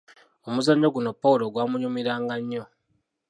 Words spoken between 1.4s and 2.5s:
gwamunyumiranga